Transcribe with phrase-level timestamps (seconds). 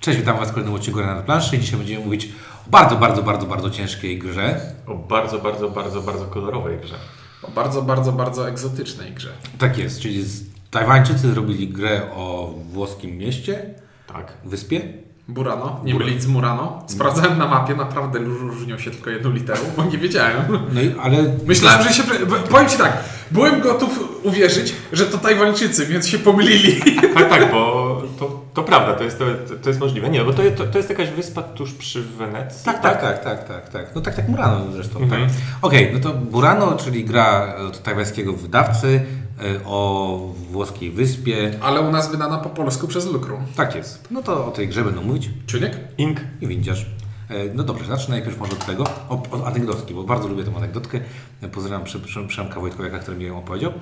[0.00, 1.58] Cześć, witam Was w kolejnym odcinku na planszy.
[1.58, 2.28] Dzisiaj będziemy mówić
[2.66, 4.60] o bardzo, bardzo, bardzo, bardzo ciężkiej grze.
[4.86, 6.94] O bardzo, bardzo, bardzo, bardzo kolorowej grze.
[7.42, 9.28] O bardzo, bardzo, bardzo egzotycznej grze.
[9.58, 13.74] Tak jest, czyli z- Tajwańczycy zrobili grę o włoskim mieście,
[14.06, 14.32] Tak.
[14.44, 14.80] wyspie.
[15.28, 16.82] Burano, nie mylić z Murano.
[16.86, 20.36] Sprawdzałem na mapie, naprawdę różnią się tylko jedną literą, bo nie wiedziałem.
[20.72, 22.02] No i, ale Myślałem, że się...
[22.02, 26.80] pre- Powiem Ci tak, byłem gotów uwierzyć, że to Tajwańczycy, więc się pomylili.
[27.14, 29.24] Tak, tak, bo to, to prawda, to jest, to,
[29.62, 30.10] to jest możliwe.
[30.10, 32.64] Nie, no bo to, to, to jest jakaś wyspa tuż przy Wenecji.
[32.64, 33.94] Tak, tak, tak, tak, tak, tak.
[33.94, 34.98] No tak, tak Murano zresztą.
[35.00, 35.26] Mhm.
[35.26, 35.30] Tak.
[35.62, 39.00] Okej, no to Burano, czyli gra od tajwańskiego wydawcy
[39.40, 40.18] e, o
[40.50, 41.50] włoskiej wyspie.
[41.60, 43.40] Ale u nas wydana po polsku przez Lukrum.
[43.56, 44.08] Tak jest.
[44.10, 45.78] No to o tej grze będą mówić Ciuniek?
[45.98, 46.20] Ink.
[46.40, 46.86] i windziarz.
[47.30, 51.00] E, No dobrze, zacznę najpierw może od tego, od, anegdotki, bo bardzo lubię tę anegdotkę.
[51.42, 53.72] E, Pozdrawiam Prze- Prze- Przemka Wojtkowiaka, który mi ją opowiedział.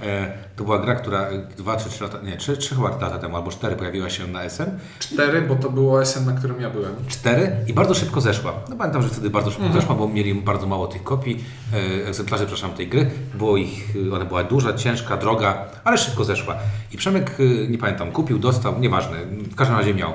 [0.00, 3.36] E, To była gra, która 2 czy 3 lata, nie, 3, 3 chyba lata temu,
[3.36, 4.70] albo 4 pojawiła się na SN.
[4.98, 6.92] Cztery, bo to było SN, na którym ja byłem.
[7.08, 8.52] 4 i bardzo szybko zeszła.
[8.68, 12.46] No pamiętam, że wtedy bardzo szybko zeszła, bo mieli bardzo mało tych kopii, e, egzemplarzy,
[12.46, 13.10] przepraszam, tej gry.
[13.34, 16.56] Było ich, e, ona była duża, ciężka, droga, ale szybko zeszła.
[16.92, 17.36] I Przemek,
[17.68, 20.12] nie pamiętam, kupił, dostał, nieważne, w każdym razie miał.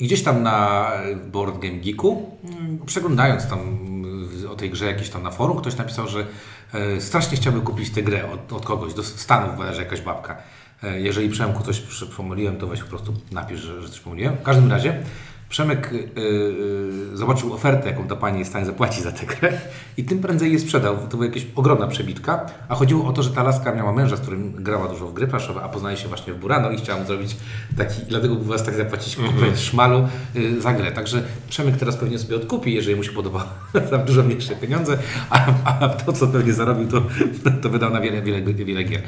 [0.00, 0.86] I gdzieś tam na
[1.32, 3.58] Board Game Geeku, mm, przeglądając tam
[4.60, 6.26] tej grze jakieś tam na forum, ktoś napisał, że
[6.74, 10.36] e, strasznie chciałby kupić tę grę od, od kogoś, do Stanów bodajże jakaś babka.
[10.82, 11.82] E, Jeżeli Przemku coś
[12.16, 14.36] pomyliłem, to weź po prostu napisz, że, że coś pomyliłem.
[14.36, 15.02] W każdym razie
[15.50, 16.20] Przemek y,
[17.12, 19.52] y, zobaczył ofertę, jaką ta pani jest w stanie zapłacić za tę grę
[19.96, 20.96] i tym prędzej je sprzedał.
[20.96, 24.20] To była jakaś ogromna przebitka, a chodziło o to, że ta laska miała męża, z
[24.20, 27.36] którym grała dużo w gry planszowe, a poznaje się właśnie w Burano i chciałam zrobić
[27.76, 30.92] taki, dlatego był was tak zapłacić kupę szmalu y, za grę.
[30.92, 33.54] Także Przemek teraz pewnie sobie odkupi, jeżeli mu się podoba
[33.90, 34.98] za dużo mniejsze pieniądze,
[35.30, 37.02] a, a to, co pewnie zarobił, to,
[37.62, 39.02] to wydał na wiele, wiele, wiele gier.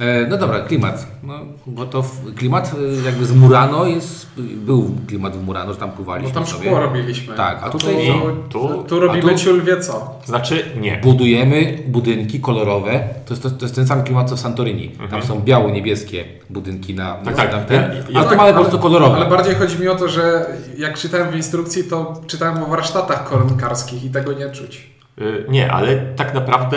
[0.00, 1.06] E, No dobra, klimat.
[1.22, 1.34] No,
[1.66, 5.90] bo to w- klimat y, jakby z Murano jest, był klimat w Murano, że tam
[5.90, 6.66] pływaliśmy tam sobie.
[6.66, 7.34] szkło robiliśmy.
[7.34, 8.12] Tak, a tu, tutaj
[8.50, 8.84] tu, co?
[8.88, 10.18] tu, robimy tu- ciul wie co.
[10.24, 11.00] Znaczy nie.
[11.02, 13.00] Budujemy budynki kolorowe.
[13.26, 14.90] To jest, to, to jest ten sam klimat co w Santorini.
[15.10, 17.52] Tam są biało-niebieskie budynki na, na Tak, tak.
[17.52, 19.16] na ten, Ja- ja a tu tak- mamy po prostu kolorowe.
[19.16, 20.46] Ale bardziej chodzi mi o to, że
[20.78, 24.90] jak czytałem w instrukcji, to czytałem o warsztatach koronkarskich i tego nie czuć.
[25.20, 26.76] Y, Nie, ale tak naprawdę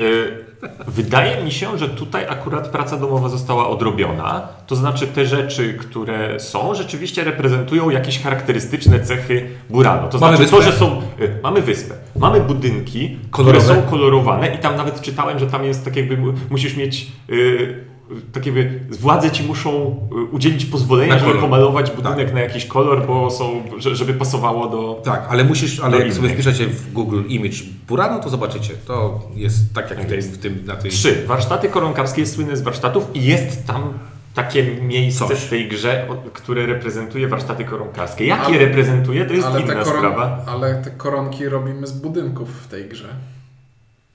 [0.00, 0.43] y,
[0.86, 4.48] wydaje mi się, że tutaj akurat praca domowa została odrobiona.
[4.66, 10.08] To znaczy te rzeczy, które są, rzeczywiście reprezentują jakieś charakterystyczne cechy Burano.
[10.08, 10.72] To Mamy znaczy to, wyspę.
[10.72, 11.02] że są...
[11.20, 11.94] y, Mamy wyspę.
[12.16, 13.64] Mamy budynki, Kolorowe.
[13.64, 17.06] które są kolorowane i tam nawet czytałem, że tam jest tak jakby mu- musisz mieć...
[17.30, 17.84] y,
[18.32, 19.70] tak jakby władze ci muszą
[20.12, 22.34] y, udzielić pozwolenia, żeby pomalować budynek Tak.
[22.34, 26.28] na jakiś kolor, bo są, że- żeby pasowało do, Tak, ale musisz, ale jak sobie
[26.28, 27.56] wpiszecie w Google Image
[27.88, 28.74] Burano, to zobaczycie.
[28.86, 30.90] To jest tak jak w Tak w tym na tej...
[30.90, 31.24] Trzy.
[31.26, 33.92] Warsztaty koronkarskie jest słynne z warsztatów i jest tam
[34.34, 35.38] takie miejsce Coś.
[35.38, 38.26] w tej grze, które reprezentuje warsztaty koronkarskie.
[38.26, 40.44] Jak Ale- je reprezentuje, to jest inna koron- sprawa.
[40.46, 43.08] ale te koronki robimy z budynków w tej grze.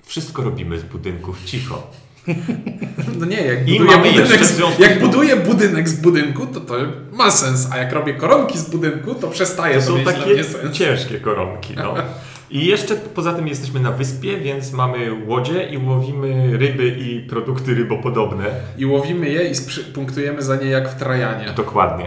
[0.03, 1.87] Wszystko robimy z budynków, cicho.
[3.19, 6.75] No nie, jak buduję, budynek, z, jak buduję budynek z budynku, to to
[7.11, 11.19] ma sens, a jak robię koronki z budynku, to przestaje To to są takie ciężkie
[11.19, 11.73] koronki.
[11.75, 11.95] No.
[12.51, 17.75] I jeszcze poza tym jesteśmy na wyspie, więc mamy łodzie i łowimy ryby i produkty
[17.75, 18.45] rybopodobne.
[18.77, 19.53] I łowimy je i
[19.93, 21.45] punktujemy za nie jak w Trajanie.
[21.55, 22.05] Dokładnie.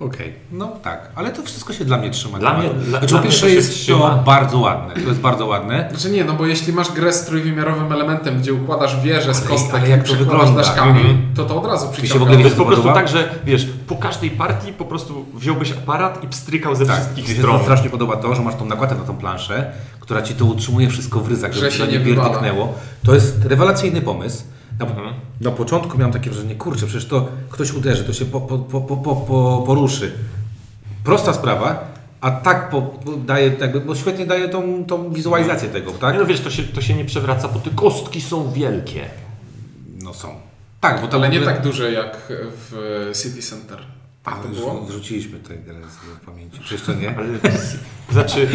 [0.00, 2.38] Okej, no tak, ale to wszystko się dla mnie trzyma.
[2.38, 2.80] Dla mnie- tematu.
[2.80, 4.10] dla- znaczy, dla po pierwsze jest trzyma.
[4.10, 5.88] to bardzo ładne, to jest bardzo ładne.
[5.90, 9.74] Znaczy nie, no bo jeśli masz grę z trójwymiarowym elementem, gdzie układasz wieże z kostek
[9.74, 10.14] ale i jak to
[10.56, 11.34] daszkami, Mhm.
[11.36, 12.32] to to od razu się przyciąga.
[12.32, 13.00] To jest po prostu podoba?
[13.00, 17.28] tak, że wiesz, po każdej partii po prostu wziąłbyś aparat i pstrykał ze Tak, wszystkich
[17.28, 17.56] mi się stron.
[17.58, 20.88] to strasznie podoba to, że masz tą nakładkę na tą planszę, która ci to utrzymuje
[20.88, 22.74] wszystko w ryzach, żeby Że się nie pierdyknęło.
[23.04, 24.42] To jest rewelacyjny pomysł.
[24.78, 25.14] Na, Mhm.
[25.40, 28.80] na początku miałem takie wrażenie, kurczę, przecież to ktoś uderzy, to się po, po, po,
[28.80, 30.12] po, po, po, poruszy.
[31.04, 35.92] Prosta sprawa, a tak po, po daje, jakby, bo świetnie daje tą, tą wizualizację tego,
[35.92, 36.12] tak?
[36.14, 39.04] Nie, no wiesz, to się, to się nie przewraca, bo te kostki są wielkie.
[40.02, 40.28] No są.
[40.80, 43.78] Tak, bo to Ale nie tak duże jak w City Center.
[44.32, 44.80] A, to już było?
[44.80, 46.60] wrzuciliśmy tę grę z pamięci.
[46.64, 47.16] Czy jeszcze nie?
[47.16, 47.28] Ale
[48.12, 48.48] znaczy,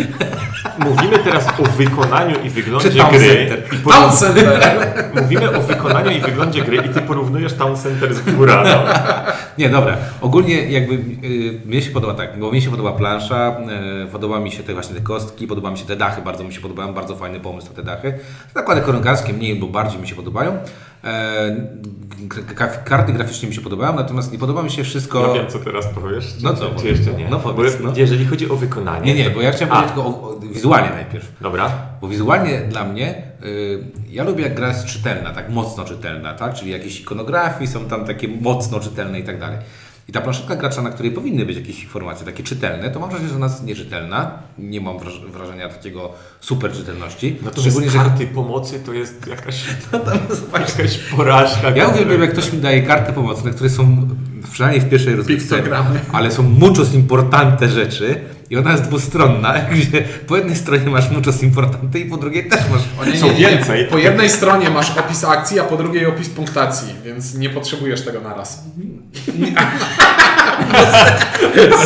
[0.80, 3.50] mówimy teraz o wykonaniu i wyglądzie Czy gry.
[3.66, 4.76] I Town porów- Center!
[5.22, 8.84] mówimy o wykonaniu i wyglądzie gry i ty porównujesz Town Center z Burano.
[9.58, 9.98] Nie, dobra.
[10.22, 10.94] Ogólnie jakby
[11.28, 13.58] y, mnie się podoba tak, bo mnie się podoba plansza,
[14.04, 16.54] y, podoba mi się te właśnie te kostki, podoba mi się te dachy, bardzo mi
[16.54, 18.14] się podobają, bardzo fajny pomysł na te dachy.
[18.56, 20.58] Nakłady koronkarskie mniej lub bardziej mi się podobają.
[21.04, 21.56] E,
[22.86, 25.28] karty graficznie mi się podobają, natomiast nie podoba mi się wszystko...
[25.28, 26.36] No wiem, co teraz powiesz.
[26.38, 27.30] Czy, No co, czy jeszcze nie?
[27.30, 27.94] no powiedz, bo no.
[27.96, 29.14] jeżeli chodzi o wykonanie...
[29.14, 29.76] Nie, nie, bo ja chciałem A.
[29.76, 31.32] powiedzieć tylko o, o, wizualnie najpierw.
[31.42, 31.72] Dobra.
[32.02, 36.54] Bo wizualnie dla mnie, y, ja lubię jak gra jest czytelna, tak mocno czytelna, tak?
[36.54, 39.58] Czyli jakieś ikonografii są tam takie mocno czytelne i tak dalej.
[40.10, 43.30] I ta planszetka gracza, na której powinny być jakieś informacje takie czytelne, to mam wrażenie,
[43.30, 44.32] że ona jest nieczytelna.
[44.58, 46.12] Nie mam wraż- wrażenia takiego
[46.42, 47.38] super czytelności.
[47.46, 49.66] No to Szczególnie, że karty pomocy to jest jakaś,
[50.78, 51.70] jakaś porażka.
[51.70, 54.08] ja uwielbiam, jak ktoś mi daje karty pomocne, które są
[54.52, 55.56] przynajmniej w pierwszej rozgrywce,
[56.14, 61.44] ale są muchos importante rzeczy i ona jest dwustronna, gdzie po jednej stronie masz muchos
[61.44, 63.40] importante i po drugiej też masz O nie, Co nie, nie.
[63.50, 68.06] więcej- Po jednej stronie masz opis akcji, a po drugiej opis punktacji, więc nie potrzebujesz
[68.06, 68.64] tego naraz.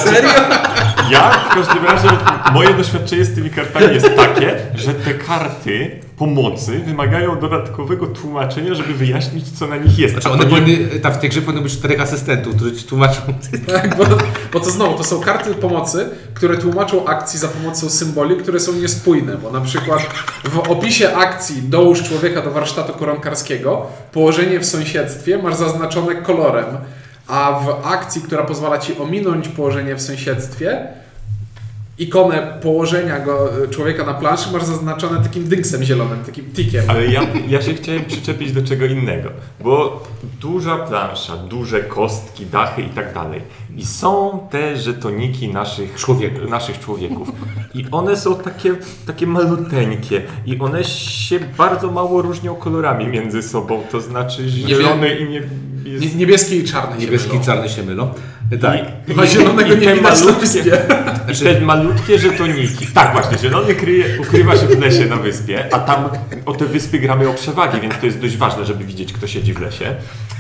[0.04, 0.30] Serio?
[1.12, 2.08] Ja w każdym razie,
[2.54, 8.94] moje doświadczenie z tymi kartami jest takie, że te karty pomocy wymagają dodatkowego tłumaczenia, żeby
[8.94, 10.14] wyjaśnić, co na nich jest.
[10.14, 13.22] Znaczy one nie- powinny, tam w tej grze powinno być czterech asystentów, którzy ci tłumaczą.
[13.74, 14.04] Tak, bo,
[14.54, 18.74] bo to znowu, to są karty pomocy, które tłumaczą akcji za pomocą symboli, które są
[18.74, 20.02] niespójne, bo na przykład
[20.44, 26.66] w opisie akcji dołóż człowieka do warsztatu koronkarskiego, położenie w sąsiedztwie masz zaznaczone kolorem,
[27.28, 30.88] a w akcji, która pozwala ci ominąć położenie w sąsiedztwie,
[31.98, 36.84] ikonę położenia go, człowieka na planszy masz zaznaczone takim dynksem zielonym, takim tikiem.
[36.88, 39.30] Ale ja, ja się chciałem przyczepić do czego innego,
[39.60, 40.04] bo
[40.42, 43.42] duża plansza, duże kostki, dachy i tak dalej.
[43.78, 46.50] I są te żetoniki naszych Człowieków.
[46.50, 47.32] Naszych człowieków.
[47.74, 48.76] I one są takie,
[49.08, 55.30] takie maluteńkie i one się bardzo mało różnią kolorami między sobą, to znaczy zielony i
[55.30, 55.42] nie,
[56.00, 57.42] Nie- Niebieskie i czarne się Niebieski mylą.
[57.42, 58.14] i czarny się mylą.
[58.62, 58.80] Tak.
[59.26, 60.78] I, zielonego i nie te widać na malutkie- wyspie.
[61.34, 62.88] I te malutkie żetoniki.
[62.94, 66.10] Tak, właśnie, zielony kryje, ukrywa się w lesie na wyspie, a tam
[66.46, 69.54] o te wyspy gramy o przewagi, więc to jest dość ważne, żeby widzieć, kto siedzi
[69.54, 69.96] w lesie.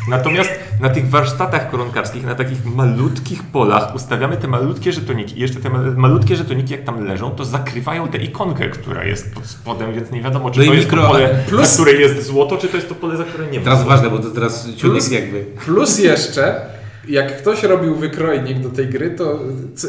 [0.07, 0.49] Natomiast
[0.81, 5.69] na tych warsztatach koronkarskich, na takich malutkich polach ustawiamy te malutkie żetoniki i jeszcze te
[5.69, 10.11] ma- malutkie żetoniki, jak tam leżą, to zakrywają tę ikonkę, która jest pod spodem, więc
[10.11, 12.67] nie wiadomo, czy No to jest mikro- to pole, plus- na której jest złoto, czy
[12.67, 13.63] to jest to pole, za które nie ma.
[13.65, 15.45] Teraz ważne, bo to teraz ciunek Plus- jakby.
[15.65, 16.61] Plus jeszcze,
[17.07, 19.39] jak ktoś robił wykrojnik do tej gry, to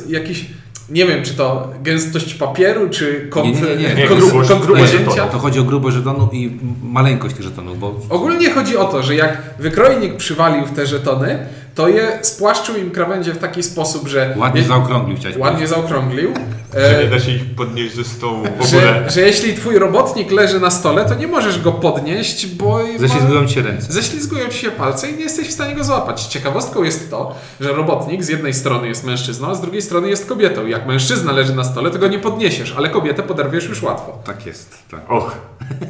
[0.09, 0.47] jakiś,
[0.91, 4.09] nie wiem, czy to gęstość papieru, czy kąt, Nie, nie, nie, nie.
[4.09, 5.17] Grubość- grubość żetonu.
[5.33, 9.15] To chodzi o grubość żetonu i maleńkość tych żetonów, bo Ogólnie chodzi o to, że
[9.15, 11.39] jak wykrojnik przywalił w te żetony,
[11.79, 16.35] to je spłaszczył im krawędzie w taki sposób, że ładnie je, zaokrąglił chciałeś ładnie zaokrąglił.
[16.75, 18.69] Że e, nie da się ich podnieść ze stołu w ogóle.
[18.69, 23.01] że, że jeśli twój robotnik leży na stole, to nie możesz go podnieść, bo powiedzieć.
[23.01, 23.93] Ześlizgują ci się ręce.
[23.93, 26.25] Ześlizgują ci się palce i nie jesteś w stanie go złapać.
[26.27, 30.27] Ciekawostką jest to, że robotnik z jednej strony jest mężczyzną, a z drugiej strony jest
[30.29, 30.67] kobietą.
[30.67, 34.19] Jak mężczyzna leży na stole, to go nie podniesiesz, ale kobietę poderwiesz już łatwo.
[34.25, 34.79] Tak jest.
[34.91, 35.11] Tak.
[35.11, 35.37] Och,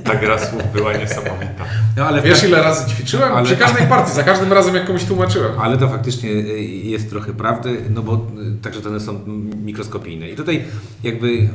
[0.04, 1.64] ta gra słów była niesamowita.
[1.96, 3.32] No, ale, Wiesz ile razy ćwiczyłem?
[3.32, 5.60] Ale- Przy każdej partii, za każdym razem jak komuś tłumaczyłem.
[5.60, 9.20] ale to faktycznie y, jest trochę prawdy, no bo y, także one są
[9.64, 10.30] mikroskopijne.
[10.30, 10.64] I tutaj
[11.02, 11.48] jakby,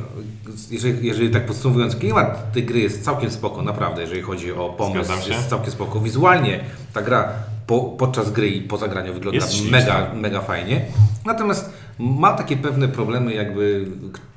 [0.70, 5.12] jeżeli, jeżeli tak podsumowując, klimat tej gry jest całkiem spoko, naprawdę, jeżeli chodzi o pomysł,
[5.28, 6.00] jest całkiem spoko.
[6.00, 7.28] Wizualnie ta gra
[7.66, 10.84] po, podczas gry i po zagraniu wygląda Jest mega, mega fajnie.
[11.26, 13.86] Natomiast ma takie pewne problemy, jakby,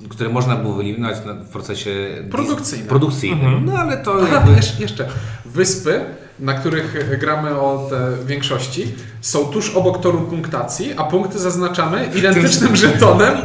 [0.09, 2.87] które można było wyeliminować w procesie Produkcyjnym.
[2.87, 3.65] produkcyjnym.
[3.65, 4.51] No ale to Aha, jakby...
[4.51, 5.09] jeszcze, jeszcze.
[5.45, 6.05] Wyspy,
[6.39, 12.75] na których gramy o te większości, są tuż obok toru punktacji, a punkty zaznaczamy identycznym
[12.75, 13.37] żetonem,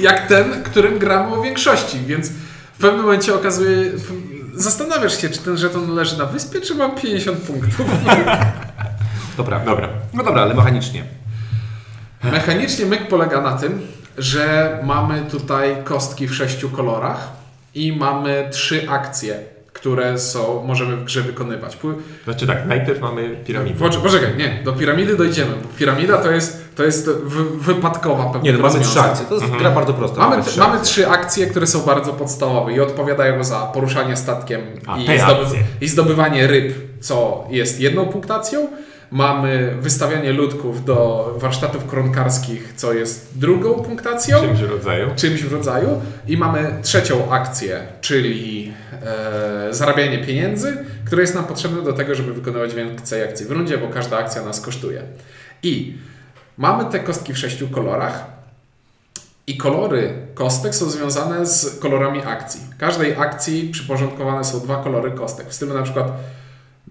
[0.00, 1.98] jak ten, którym gramy o większości.
[2.06, 2.28] Więc
[2.74, 3.90] w pewnym momencie okazuje,
[4.54, 7.86] zastanawiasz się, czy ten żeton leży na wyspie, czy mam 50 punktów.
[9.46, 9.64] Prawda.
[9.64, 9.88] Dobra.
[10.14, 11.04] No dobra, ale mechanicznie.
[12.24, 13.80] Mechanicznie myk polega na tym,
[14.18, 17.28] że mamy tutaj kostki w sześciu kolorach
[17.74, 19.38] i mamy trzy akcje,
[19.80, 21.78] które są, możemy w grze wykonywać.
[22.24, 23.90] Znaczy tak, najpierw mamy piramidę.
[24.02, 28.40] Poczekaj, nie, do piramidy dojdziemy, bo piramida to jest, to jest wy, wypadkowa pewna.
[28.40, 29.26] Nie, no mamy trzy akcje.
[29.26, 30.28] To jest gra bardzo prosta.
[30.28, 34.96] Mamy, trzy mamy trzy akcje, które są bardzo podstawowe i odpowiadają za poruszanie statkiem A,
[34.96, 35.44] i, zdoby,
[35.80, 38.68] i zdobywanie ryb, co jest jedną punktacją.
[39.10, 45.08] Mamy wystawianie ludków do warsztatów koronkarskich, co jest drugą punktacją Czymś w rodzaju.
[45.16, 46.00] czymś w rodzaju.
[46.26, 52.32] I mamy trzecią akcję, czyli e, zarabianie pieniędzy, które jest nam potrzebne do tego, żeby
[52.34, 55.02] wykonywać więcej akcji w rundzie, bo każda akcja nas kosztuje.
[55.62, 55.98] I
[56.58, 58.24] mamy te kostki w sześciu kolorach.
[59.46, 62.60] I kolory kostek są związane z kolorami akcji.
[62.78, 65.48] Każdej akcji przyporządkowane są dwa kolory kostek.
[65.48, 66.12] W stylu na przykład,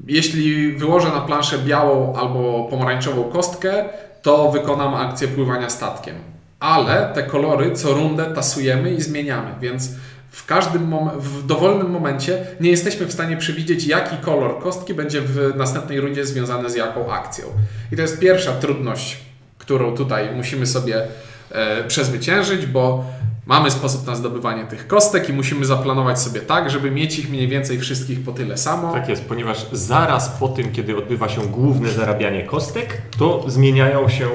[0.08, 3.86] jeśli wyłożę na planszę białą albo pomarańczową kostkę,
[4.22, 6.16] to wykonam akcję pływania statkiem.
[6.60, 9.92] Ale te kolory co rundę tasujemy i zmieniamy, więc
[10.32, 15.56] w każdym w dowolnym momencie nie jesteśmy w stanie przewidzieć, jaki kolor kostki będzie w
[15.56, 17.46] następnej rundzie związany z jaką akcją.
[17.92, 19.18] I to jest pierwsza trudność,
[19.58, 21.08] którą tutaj musimy sobie
[21.52, 23.06] e, przezwyciężyć, bo
[23.50, 27.48] mamy sposób na zdobywanie tych kostek i musimy zaplanować sobie tak, żeby mieć ich mniej
[27.48, 28.94] więcej wszystkich po tyle samo.
[28.94, 34.28] Tak jest, ponieważ zaraz po tym, kiedy odbywa się główne zarabianie kostek, to zmieniają się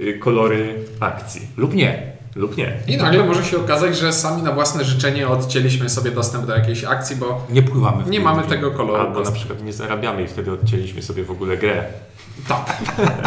[0.00, 1.40] y, kolory akcji.
[1.56, 2.12] Lub nie.
[2.36, 2.72] Lub nie.
[2.86, 6.84] I nagle może się okazać, że sami na własne życzenie odcięliśmy sobie dostęp do jakiejś
[6.84, 9.00] akcji, bo Nie pływamy nie mamy tego koloru.
[9.00, 9.38] Albo na kostki.
[9.38, 11.84] przykład nie zarabiamy i wtedy odcięliśmy sobie w ogóle grę.
[12.48, 12.76] Tak.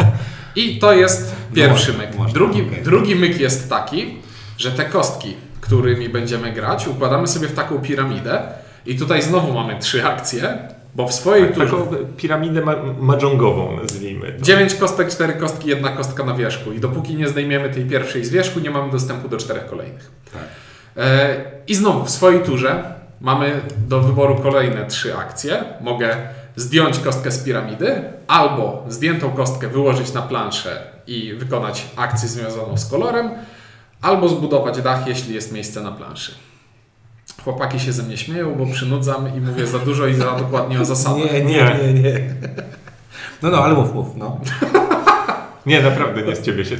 [0.56, 2.16] I to jest pierwszy No, myk.
[2.18, 4.14] można, Drugi, drugi myk jest taki,
[4.58, 8.42] że te kostki, którymi będziemy grać, układamy sobie w taką piramidę.
[8.86, 10.58] I tutaj znowu mamy trzy akcje,
[10.94, 11.66] bo w swojej turze...
[11.66, 11.86] Taką
[12.16, 14.32] piramidę ma mahjongową nazwijmy.
[14.32, 14.44] to.
[14.44, 16.72] 9 kostek, 4 kostki, jedna kostka na wierzchu.
[16.72, 20.10] I dopóki nie zdejmiemy tej pierwszej z wierzchu, nie mamy dostępu do czterech kolejnych.
[20.32, 20.42] Tak.
[20.96, 21.36] E,
[21.66, 25.64] I znowu w swojej turze mamy do wyboru kolejne trzy akcje.
[25.80, 26.16] Mogę
[26.56, 32.90] zdjąć kostkę z piramidy, albo zdjętą kostkę wyłożyć na planszę i wykonać akcję związaną z
[32.90, 33.30] kolorem,
[34.02, 36.34] albo zbudować dach, jeśli jest miejsce na planszy.
[37.44, 40.84] Chłopaki się ze mnie śmieją, bo przynudzam i mówię za dużo i za dokładnie o
[40.84, 41.32] zasadach.
[41.32, 42.34] Nie, nie, nie, nie.
[43.42, 44.40] No, no, ale mów, mów, no.
[45.66, 46.76] Nie, naprawdę nie z ciebie się.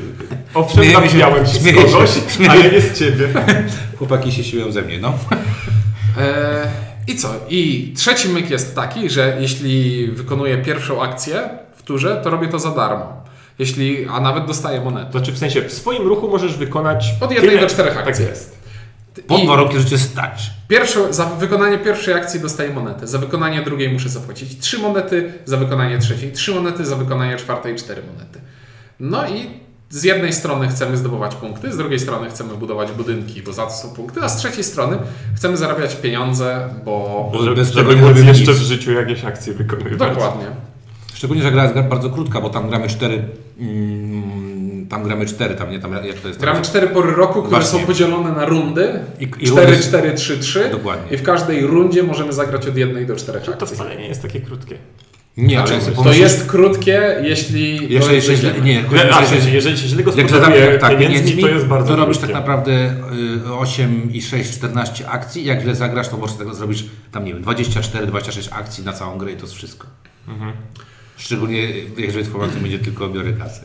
[0.54, 3.28] Owszem, Śmiejemy się, się z śmieję się, kogoś, śmieję ale nie z ciebie.
[3.98, 5.12] Chłopaki się siłują ze mnie, no.
[6.18, 6.68] E,
[7.06, 7.34] I co?
[7.48, 12.58] I trzeci myk jest taki, że jeśli wykonuję pierwszą akcję w turze, to robię to
[12.58, 13.25] za darmo.
[13.58, 15.10] Jeśli, a nawet dostaję monetę.
[15.10, 18.24] Znaczy w sensie w swoim ruchu możesz wykonać Od jednej tyle- do czterech Tak akcji.
[18.24, 18.56] jest.
[19.26, 20.50] Pod warunkiem, że cię stać.
[20.68, 23.06] pierwszą, za wykonanie pierwszej akcji dostaję monetę.
[23.06, 27.76] Za wykonanie drugiej muszę zapłacić trzy monety, za wykonanie trzeciej trzy monety, za wykonanie czwartej
[27.76, 28.40] cztery monety.
[29.00, 29.50] No i
[29.90, 33.72] z jednej strony chcemy zdobywać punkty, z drugiej strony chcemy budować budynki, bo za to
[33.72, 34.98] są punkty, a z trzeciej strony
[35.36, 37.32] chcemy zarabiać pieniądze, bo...
[37.40, 39.98] Żeby, bez żeby tego nie móc jeszcze w życiu jakieś akcje wykonywać.
[40.14, 40.46] Dokładnie.
[41.16, 43.22] Szczególnie, że gra jest bardzo krótka, bo tam gramy cztery.
[43.60, 46.40] Mm, tam gramy cztery, tam nie tam jak to jest.
[46.40, 47.80] Gramy cztery pory roku, które Właśnie.
[47.80, 49.00] są podzielone na rundy.
[49.20, 50.68] I- i 4, rundy- 4, 3, 3.
[50.70, 51.14] Dokładnie.
[51.16, 53.66] I w każdej rundzie możemy zagrać od jednej do czterech To akcji.
[53.76, 54.78] wcale nie jest takie krótkie.
[55.36, 57.92] Nie, ale Znaczy, sobie to pomyślisz- jest krótkie, jeśli.
[57.92, 60.40] Jeżeli to się jest źle, nie, Ale, ale sensie, jeżeli, jeżeli się źle jak gospodaruje
[60.60, 62.32] zadamy tak, pieniędzmi, to jest bardzo to robisz krótkie.
[62.34, 62.72] tak naprawdę
[63.48, 65.44] y, 8 i 6, 14 akcji.
[65.44, 69.18] Jak źle zagrasz, to możesz tak zrobić tam, nie wiem, 24, 26 akcji na całą
[69.18, 69.86] grę i to jest wszystko.
[70.28, 70.52] Mhm.
[71.16, 71.62] Szczególnie
[71.96, 73.60] jeżeli informacja będzie tylko biorę kasę.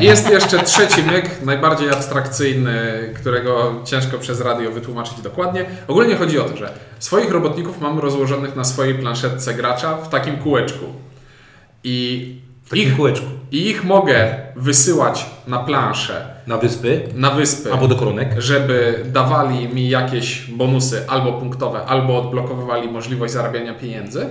[0.00, 2.74] I Jest jeszcze trzeci myk, najbardziej abstrakcyjny,
[3.20, 5.64] którego ciężko przez radio wytłumaczyć dokładnie.
[5.88, 10.36] Ogólnie chodzi o to, że swoich robotników mamy rozłożonych na swojej planszetce gracza w takim
[10.36, 10.84] kółeczku.
[11.84, 13.26] I W takim ich, kółeczku.
[13.52, 17.72] I ich mogę wysyłać na planszę, Na wyspy na wyspy.
[17.72, 18.34] albo do koronek.
[18.38, 24.26] żeby dawali mi jakieś bonusy albo punktowe, albo odblokowywali możliwość zarabiania pieniędzy,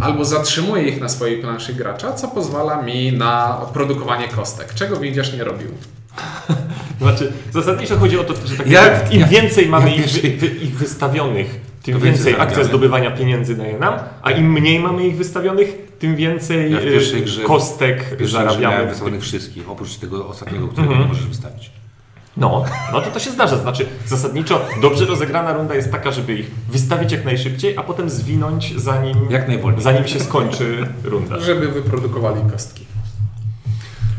[0.00, 5.32] albo zatrzymuję ich na swojej planszy gracza, co pozwala mi na produkowanie kostek, czego Windziarz
[5.32, 5.68] nie robił.
[7.00, 10.06] Znaczy, zasadniczo chodzi o to, że tak Ja- jak, im ja- więcej mamy ja ich,
[10.22, 15.06] wy, wy, ich wystawionych, tym więcej akcja zdobywania pieniędzy daje nam, a im mniej mamy
[15.06, 15.68] ich wystawionych,
[15.98, 18.86] tym więcej Ja e, grze- kostek zarabiamy.
[18.86, 21.02] wystawionych wszystkich, oprócz tego ostatniego, którego Mhm.
[21.08, 21.70] nie możesz wystawić.
[22.36, 23.56] No, no to to się zdarza.
[23.56, 28.80] Znaczy, zasadniczo dobrze rozegrana runda jest taka, żeby ich wystawić jak najszybciej, a potem zwinąć
[28.80, 29.82] zanim, Jak najwolniej.
[29.82, 31.40] zanim się skończy runda.
[31.40, 32.84] Żeby wyprodukowali kostki.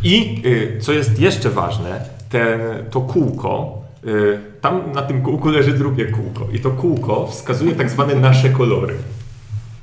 [0.03, 2.59] I y, co jest jeszcze ważne, ten,
[2.91, 7.89] to kółko, y, tam na tym kółku leży drugie kółko i to kółko wskazuje tak
[7.89, 8.95] zwane nasze kolory.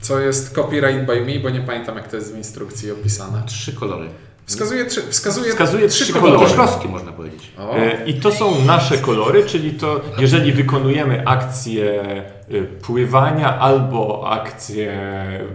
[0.00, 3.42] Co jest copyright by me, bo nie pamiętam jak to jest w instrukcji opisane.
[3.46, 4.08] Trzy kolory.
[4.50, 6.46] Wskazuje, trzy, wskazuje, Wskazuje trzy trzy kolory.
[6.46, 7.52] Koszlowskie można powiedzieć.
[7.58, 12.02] O, Y, I to są nasze kolory, czyli to jeżeli wykonujemy akcję
[12.50, 14.98] y, pływania albo akcję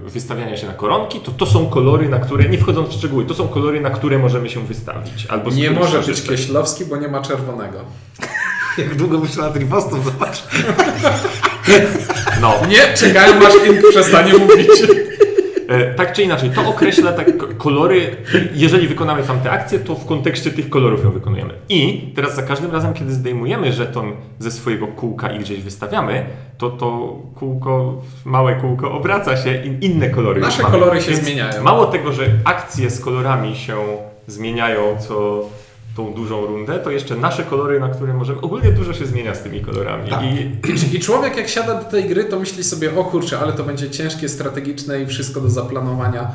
[0.06, 3.34] wystawiania się na koronki, to to są kolory, na które, nie wchodząc w szczegóły, to
[3.34, 5.26] są kolory, na które możemy się wystawić.
[5.30, 6.22] Albo nie może być.
[6.22, 7.80] Kieślowski, bo nie ma czerwonego.
[8.78, 10.44] Jak długo myślę nad ripostą, zobacz.
[12.42, 14.70] No, Nie, czekaj, masz ink przestanie mówić.
[15.68, 18.16] E, Tak czy inaczej, to określa tak kolory.
[18.54, 21.54] Jeżeli wykonamy tamte akcje, to w kontekście tych kolorów ją wykonujemy.
[21.70, 26.26] I teraz za każdym razem, kiedy zdejmujemy żeton ze swojego kółka i gdzieś wystawiamy,
[26.58, 31.64] to to kółko, małe kółko obraca się i inne kolory Nasze kolory się Więc zmieniają.
[31.64, 33.76] Mało tego, że akcje z kolorami się
[34.28, 35.42] zmieniają co
[35.96, 38.42] tą dużą rundę, to jeszcze nasze kolory, na które możemy...
[38.42, 40.10] Ogólnie dużo się zmienia z tymi kolorami.
[40.10, 40.24] Tak.
[40.24, 43.64] I I człowiek jak siada do tej gry, to myśli sobie, o kurczę, ale to
[43.64, 46.32] będzie ciężkie, strategiczne i wszystko do zaplanowania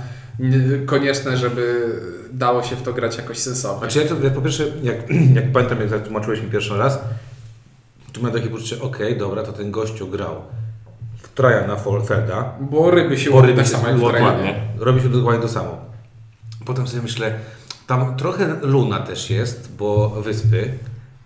[0.87, 1.93] konieczne, żeby
[2.33, 3.79] dało się w to grać jakoś sensownie.
[3.79, 4.97] Znaczy ja, to, ja po pierwsze, jak,
[5.37, 6.99] jak pamiętam, jak zatłumaczyłeś mi pierwszy raz,
[8.13, 10.35] to miałem takie poczucie, okej, dobra, to ten gościu grał
[11.23, 11.77] w Trajana
[12.07, 15.49] Felda, Bo ryby się Bo ryby tak się samo jak w robi się dokładnie to
[15.49, 15.79] samo.
[16.65, 17.35] Potem sobie myślę,
[17.91, 20.79] tam trochę Luna też jest, bo wyspy,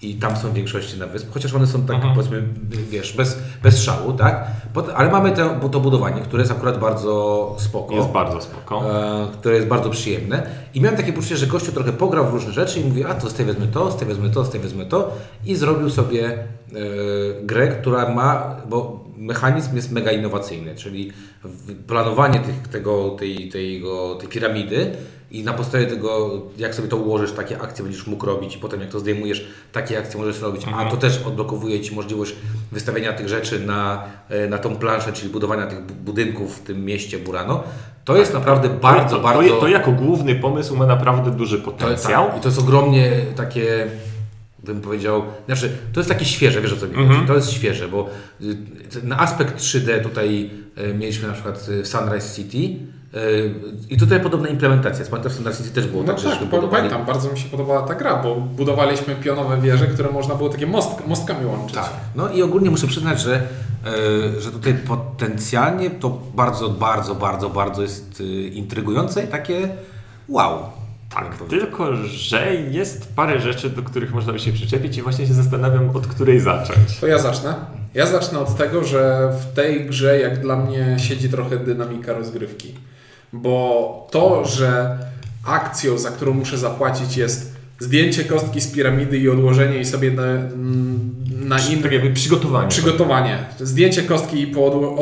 [0.02, 2.42] i tam są w większości na wysp, chociaż one są tak powiedzmy,
[2.90, 4.46] wiesz, bez, bez szału, tak?
[4.96, 7.94] Ale mamy te, to budowanie, które jest akurat bardzo spoko.
[7.94, 8.82] Jest bardzo spoko.
[9.24, 10.46] e, które jest bardzo przyjemne.
[10.74, 13.30] I miałem takie poczucie, że gościu trochę pograł w różne rzeczy i mówi, a to
[13.30, 15.12] z tej wezmę to, z tej wezmę to, z tej wezmę to
[15.46, 16.38] i zrobił sobie e,
[17.42, 21.12] grę, która ma, bo mechanizm jest mega innowacyjny, czyli
[21.86, 23.82] planowanie tych, tego, tej, tej,
[24.20, 24.96] tej piramidy
[25.38, 28.80] i na podstawie tego, jak sobie to ułożysz, takie akcje będziesz mógł robić i potem
[28.80, 32.34] jak to zdejmujesz, takie akcje możesz robić, a to też odblokowuje Ci możliwość
[32.72, 36.84] wystawienia tych rzeczy na, e, na tą planszę, czyli budowania tych bu- budynków w tym
[36.84, 37.62] mieście Burano.
[38.04, 39.48] To jest naprawdę bardzo, to, bardzo...
[39.54, 42.26] To, to jako główny pomysł ma naprawdę duży To, potencjał.
[42.28, 43.86] tak, I to jest ogromnie takie,
[44.64, 47.08] bym powiedział, znaczy to jest takie świeże, wiesz o co mi Mhm.
[47.14, 48.08] chodzi, to jest świeże, bo
[48.40, 48.56] y,
[49.02, 50.50] na aspekt 3D tutaj
[50.90, 52.76] y, mieliśmy na przykład y, w Sunrise City
[53.90, 55.04] i tutaj podobna implementacja.
[55.10, 56.70] Pamiętasz, w City też było No tak, tak, że tak budowali...
[56.70, 60.66] pamiętam, bardzo mi się podobała ta gra, bo budowaliśmy pionowe wieże, które można było takie
[60.66, 61.74] most, mostkami łączyć.
[61.74, 61.90] Tak.
[62.16, 63.42] No i ogólnie muszę przyznać, że,
[64.36, 69.68] y, że tutaj potencjalnie to bardzo, bardzo, bardzo, bardzo jest y, intrygujące i takie
[70.28, 70.58] wow.
[71.14, 71.60] Tak, powiedział.
[71.60, 75.90] tylko że jest parę rzeczy, do których można by się przyczepić i właśnie się zastanawiam,
[75.96, 77.00] od której zacząć.
[77.00, 77.54] To ja zacznę.
[77.94, 82.74] Ja zacznę od tego, że w tej grze, jak dla mnie, siedzi trochę dynamika rozgrywki.
[83.34, 84.98] Bo to, że
[85.46, 90.22] akcją, za którą muszę zapłacić, jest zdjęcie kostki z piramidy i odłożenie jej sobie na,
[91.46, 91.94] na Tak inny.
[91.94, 92.68] jakby przygotowanie.
[92.68, 93.38] Przygotowanie.
[93.60, 94.46] Zdjęcie kostki i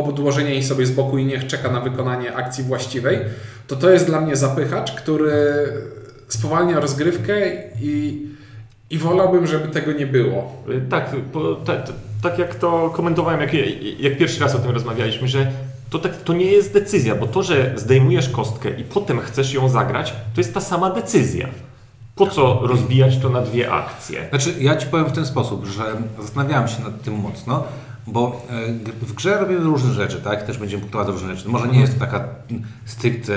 [0.09, 3.19] odłożenie jej sobie z boku i niech czeka na wykonanie akcji właściwej,
[3.67, 5.33] to to jest dla mnie zapychacz, który
[6.29, 7.35] spowalnia rozgrywkę
[7.83, 8.27] i,
[8.91, 10.65] i wolałbym, żeby tego nie było.
[10.69, 13.51] Y, Tak, bo, ta, ta, tak jak to komentowałem, jak,
[14.01, 15.51] jak pierwszy raz o tym rozmawialiśmy, że
[15.93, 19.69] to, tak, to nie jest decyzja, bo to, że zdejmujesz kostkę i potem chcesz ją
[19.69, 21.49] zagrać, to jest ta sama decyzja.
[22.15, 24.29] Po co rozbijać to na dwie akcje?
[24.29, 25.83] Znaczy, ja Ci powiem w ten sposób, że
[26.21, 27.65] zastanawiałem się nad tym mocno,
[28.07, 30.47] bo e, w grze robimy różne rzeczy, tak?
[30.47, 31.49] Też będziemy punktować różne rzeczy.
[31.49, 32.25] Może nie jest to taka
[32.85, 33.35] stricte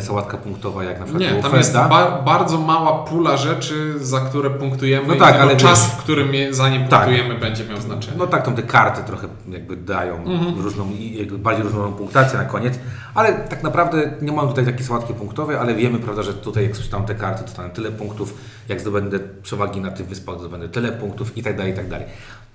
[0.00, 4.50] sałatka punktowa, jak na przykład Nie, tam jest ba- bardzo mała pula rzeczy, za które
[4.50, 5.08] punktujemy.
[5.08, 7.04] No tak, ale czas, w którym je, za nim Tak.
[7.04, 8.16] punktujemy, będzie miał znaczenie.
[8.18, 10.60] No tak, tam te karty trochę jakby dają Mhm.
[10.60, 10.88] różną,
[11.38, 12.78] bardziej różną punktację na koniec,
[13.14, 16.72] ale tak naprawdę nie mam tutaj takiej sałatki punktowej, ale wiemy, prawda, że tutaj jak
[16.72, 18.34] przeczytam te karty, dostanę tyle punktów,
[18.68, 22.06] jak zdobędę przewagi na tych wyspach, zdobędę tyle punktów i tak dalej, i tak dalej.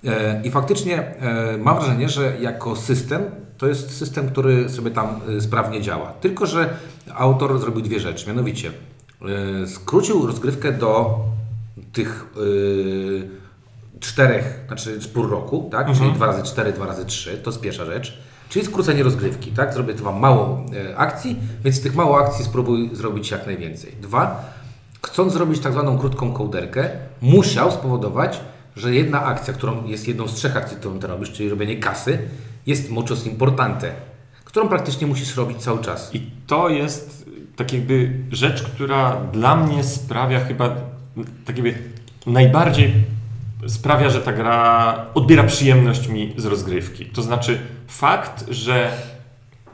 [0.06, 3.22] E, I faktycznie e, mam wrażenie, że jako system
[3.58, 6.14] to jest system, który sobie tam e, sprawnie działa.
[6.22, 6.70] Tylko, że
[7.16, 8.72] autor zrobił dwie rzeczy, mianowicie
[9.66, 11.20] skrócił rozgrywkę do
[11.94, 12.26] tych
[14.00, 15.98] czterech, znaczy pół roku, tak?
[15.98, 18.18] Czyli 2 razy 4, 2 razy 3, to jest pierwsza rzecz.
[18.50, 19.74] Czyli skrócenie rozgrywki, tak?
[19.74, 23.92] Zrobię tu Wam mało akcji, więc z tych mało akcji spróbuj zrobić jak najwięcej.
[24.02, 24.54] Dwa,
[25.06, 26.90] chcąc zrobić tak zwaną krótką kołderkę,
[27.22, 28.40] musiał spowodować,
[28.76, 32.20] że jedna akcja, którą jest jedną z trzech akcji, którą ty robisz, czyli robienie kasy,
[32.66, 33.92] jest muchos importante,
[34.46, 36.16] którą praktycznie musisz robić cały czas.
[36.16, 40.76] I to jest tak jakby rzecz, która dla mnie sprawia chyba
[41.46, 41.74] tak jakby
[42.26, 42.94] najbardziej
[43.68, 47.06] sprawia, że ta gra odbiera przyjemność mi z rozgrywki.
[47.06, 48.92] To znaczy fakt, że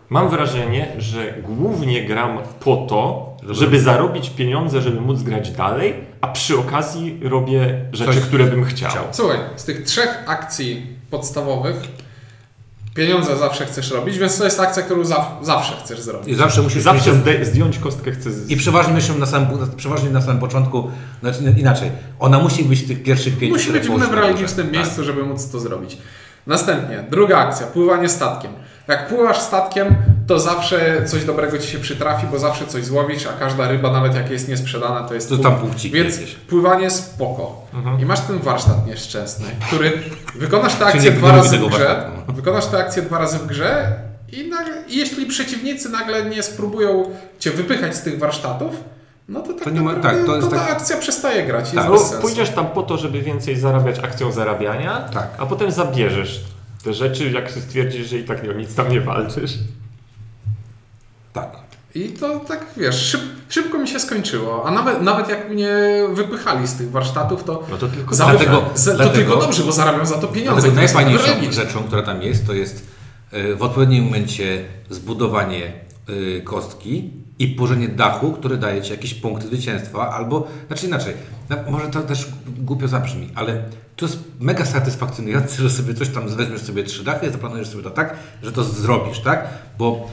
[0.10, 6.28] mam wrażenie, że głównie gram po to, żeby zarobić pieniądze, żeby móc grać dalej, a
[6.28, 8.92] przy okazji robię rzeczy, Coś które bym chciał.
[8.92, 9.04] chciał.
[9.12, 11.76] Słuchaj, z tych trzech akcji podstawowych
[12.96, 16.28] pieniądze zawsze chcesz robić, więc to jest akcja, którą zaw- zawsze chcesz zrobić.
[16.30, 18.50] I zawsze musisz Zawsze mieć- zdjąć kostkę chcę z...
[18.50, 22.88] I przeważnie myślę na samym, przeważnie na samym początku, znaczy inaczej, ona musi być w
[22.88, 23.54] tych pierwszych pięciu.
[23.56, 25.98] Musi być w newralgicznym miejscu, żeby móc to zrobić.
[26.48, 28.52] Następnie, druga akcja, pływanie statkiem.
[28.88, 29.96] Jak pływasz statkiem,
[30.30, 34.16] to zawsze coś dobrego ci się przytrafi, bo zawsze coś złowisz, a każda ryba, nawet
[34.16, 35.56] jak jest niesprzedana, to jest To tam
[35.92, 36.36] Więc jakieś.
[36.36, 37.62] pływanie spoko.
[38.02, 39.92] I masz ten warsztat nieszczęsny, który
[40.36, 42.12] wykonasz tę akcję dwa razy w grze, warsztatu.
[42.34, 43.96] wykonasz tę akcję dwa razy w grze
[44.32, 47.04] i, nagle, i jeśli przeciwnicy nagle nie spróbują
[47.40, 48.76] cię wypychać z tych warsztatów,
[49.30, 51.66] no to tak, To nie ma- naprawdę tak, to jest ta tak- akcja przestaje grać.
[51.66, 51.74] Tak.
[51.74, 52.22] jest No, bez sensu.
[52.22, 55.28] pójdziesz tam po to, żeby więcej zarabiać akcją zarabiania, Tak.
[55.38, 56.42] a potem zabierzesz
[56.84, 59.54] te rzeczy, jak stwierdzisz, że i tak nie, o nic tam nie walczysz.
[61.96, 64.66] I to tak, wiesz, szyb, szybko mi się skończyło.
[64.68, 65.72] A nawet, nawet jak mnie
[66.14, 69.64] wypychali z tych warsztatów, to, No to tylko za, dlatego- za, to dlatego- tylko dobrze,
[69.64, 70.70] bo zarabiam za to pieniądze.
[70.70, 72.88] To najfajniejszą rzeczą, która tam jest, to jest
[73.32, 75.74] e, w odpowiednim momencie zbudowanie
[76.38, 81.14] e, kostki i położenie dachu, który daje Ci jakieś punkty zwycięstwa, albo, znaczy inaczej,
[81.50, 83.64] no, może to też głupio zabrzmi, ale
[84.00, 87.90] to jest mega satysfakcjonujące, że sobie coś tam weźmiesz sobie trzy dachy, zaplanujesz sobie to
[87.90, 89.48] tak, że to zrobisz, tak?
[89.78, 90.08] Bo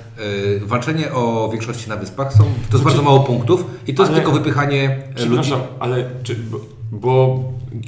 [0.63, 2.39] e, walczenie o większości na wyspach są,
[2.71, 5.15] to jest bardzo mało punktów i to jest Ale- tylko wypychanie e, ludzi.
[5.17, 6.59] Przepraszam, ale czy, bo,
[6.93, 7.43] bo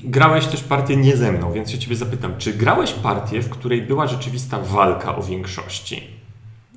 [0.04, 3.82] grałeś też partię nie ze mną, więc się ciebie zapytam, czy grałeś partię, w której
[3.82, 6.18] była rzeczywista walka o większości?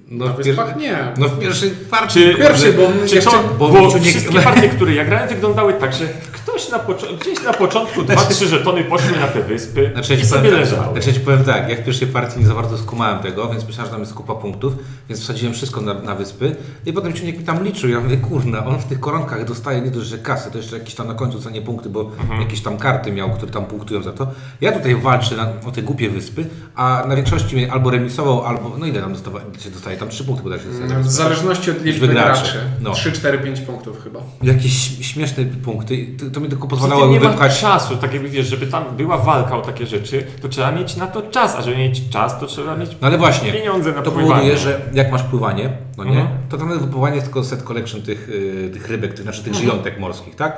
[0.07, 0.97] No, Na w wyspach pier- nie.
[1.17, 2.13] no w pierwszej partii.
[2.13, 5.29] Czy, Pierwszy, bo czy jeszcze- to, bo bo, Miciu nie- wszystkie partie, które ja grałem,
[5.29, 6.05] wyglądały tak, że
[6.51, 6.79] ktoś na
[7.21, 10.59] gdzieś na początku dwa, trzy żetony poszły na te wyspy Znaczy, i sobie powiem, tak,
[10.71, 10.91] leżały.
[10.93, 13.67] znaczy, ja ci powiem tak, ja w pierwszej partii nie za bardzo skumałem tego, więc
[13.67, 14.73] myślałem, że tam jest kupa punktów,
[15.09, 17.89] więc wsadziłem wszystko na, na wyspy i potem ciągnik mi tam liczył.
[17.89, 20.95] Ja mówię, kurna, on w tych koronkach dostaje nie dość, że kasę, to jeszcze jakieś
[20.95, 22.41] tam na końcu cenie punkty, bo Mhm.
[22.41, 24.27] jakieś tam karty miał, które tam punktują za to.
[24.61, 28.75] Ja tutaj walczę na, o te głupie wyspy, a na większości mnie albo remisował, albo,
[28.79, 30.65] no ile tam dostawa, się dostaje, tam trzy punkty bodajże.
[31.01, 32.57] W zależności od liczby graczy.
[32.81, 32.91] No.
[32.93, 34.19] 3, 4, 5 punktów chyba.
[34.43, 38.47] Jakieś śmieszne punkty, to, to mi tylko pozwalało nie ma wypchać czasu, tak jakby wiesz,
[38.47, 41.77] żeby tam była walka o takie rzeczy, to trzeba mieć na to czas, a żeby
[41.77, 44.29] mieć czas, to trzeba mieć No ale właśnie, pieniądze na to pływanie.
[44.29, 46.27] powoduje, że jak masz pływanie, no nie, Mhm.
[46.49, 49.65] to tam wypływanie jest tylko set collection tych, y, tych rybek, tych, znaczy tych Mhm.
[49.65, 50.55] żyjątek morskich, tak?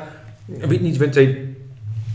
[0.82, 1.53] Nic więcej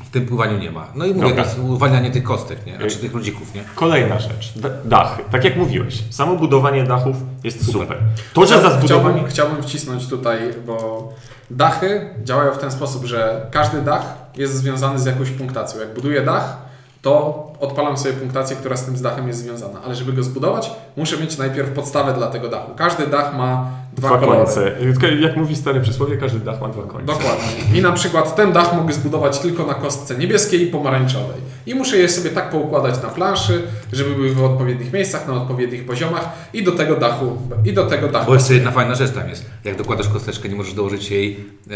[0.08, 0.86] w tym pływaniu nie ma.
[0.94, 1.44] No i mówię, Dobra.
[1.44, 2.76] to jest uwalnianie tych kostek, nie?
[2.76, 3.62] Znaczy tych ludzików, nie?
[3.74, 5.22] Kolejna rzecz, d- dachy.
[5.30, 7.82] Tak jak mówiłeś, samo budowanie dachów jest super.
[7.82, 7.98] Super.
[8.34, 9.22] To, że za Chciałbym, zbudowanie...
[9.28, 11.08] chciałbym wcisnąć tutaj, bo
[11.50, 15.80] dachy działają w ten sposób, że każdy dach jest związany z jakąś punktacją.
[15.80, 16.56] Jak buduję dach,
[17.02, 19.80] to odpalam sobie punktację, która z tym z dachem jest związana.
[19.84, 22.70] Ale żeby go zbudować, muszę mieć najpierw podstawę dla tego dachu.
[22.76, 24.38] Każdy dach ma dwa, Dwa kolory.
[24.44, 24.72] końce.
[25.20, 27.06] Jak mówi stare przysłowie, każdy dach ma dwa końce.
[27.06, 27.78] Dokładnie.
[27.78, 31.40] I na przykład ten dach mogę zbudować tylko na kostce niebieskiej i pomarańczowej.
[31.68, 35.86] I muszę je sobie tak poukładać na planszy, żeby były w odpowiednich miejscach, na odpowiednich
[35.86, 38.26] poziomach i do tego dachu, i do tego dachu.
[38.26, 39.46] Bo jeszcze jedna fajna rzecz tam jest.
[39.64, 41.36] Jak dokładasz kosteczkę, nie możesz dołożyć jej
[41.70, 41.74] e,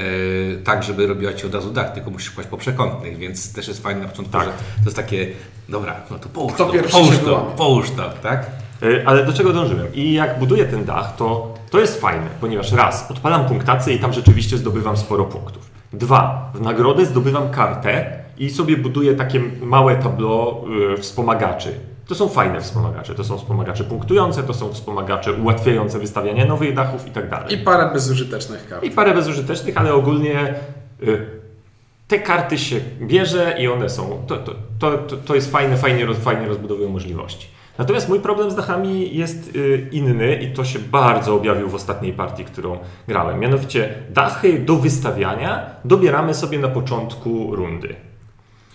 [0.64, 3.82] tak, żeby robiła Ci od razu dach, tylko musisz kłaść po przekątnych, więc też jest
[3.82, 4.44] fajne na początku, Tak.
[4.44, 5.26] że to jest takie,
[5.68, 7.50] dobra, no to połóż Kto to, pierwszy połóż się to, wyłamie.
[7.56, 8.46] połóż to, tak?
[8.82, 9.86] Y, Ale do czego dążyłem?
[9.94, 14.12] I jak buduję ten dach, to, to jest fajne, ponieważ raz, odpalam punktację i tam
[14.12, 15.70] rzeczywiście zdobywam sporo punktów.
[15.92, 20.64] Dwa, w nagrodę zdobywam kartę i sobie buduję takie małe tablo
[20.94, 21.74] y, wspomagaczy.
[22.06, 23.14] To są fajne wspomagacze.
[23.14, 27.54] To są wspomagacze punktujące, to są wspomagacze ułatwiające wystawianie nowych dachów i tak dalej.
[27.54, 28.84] I parę bezużytecznych kart.
[28.84, 30.54] I parę bezużytecznych, ale ogólnie
[31.02, 31.26] y,
[32.08, 34.22] te karty się bierze i one są.
[34.26, 37.48] To, to, to, to- jest fajne, fajnie, fajnie rozbudowują możliwości.
[37.78, 42.12] Natomiast mój problem z dachami jest y, inny i to się bardzo objawił w ostatniej
[42.12, 43.40] partii, którą grałem.
[43.40, 47.94] Mianowicie dachy do wystawiania dobieramy sobie na początku rundy.